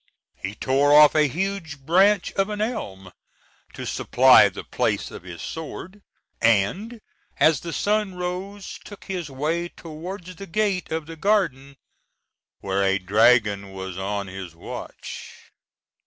He 0.41 0.55
tore 0.55 0.99
off 0.99 1.13
a 1.13 1.27
huge 1.27 1.77
branch 1.77 2.31
of 2.33 2.49
an 2.49 2.59
elm 2.59 3.11
to 3.75 3.85
supply 3.85 4.49
the 4.49 4.63
place 4.63 5.11
of 5.11 5.21
his 5.21 5.43
sword; 5.43 6.01
and, 6.41 7.01
as 7.37 7.59
the 7.59 7.71
sun 7.71 8.15
rose, 8.15 8.79
took 8.83 9.03
his 9.05 9.29
way 9.29 9.69
towards 9.69 10.37
the 10.37 10.47
gate 10.47 10.91
of 10.91 11.05
the 11.05 11.15
garden, 11.17 11.77
where 12.61 12.81
a 12.81 12.97
dragon 12.97 13.73
was 13.73 13.95
on 13.99 14.25
his 14.25 14.55
watch. 14.55 15.51